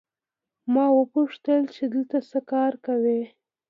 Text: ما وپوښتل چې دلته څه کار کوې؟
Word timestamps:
ما 0.73 0.85
وپوښتل 0.99 1.61
چې 1.75 1.83
دلته 1.93 2.17
څه 2.29 2.39
کار 2.51 2.73
کوې؟ 2.85 3.21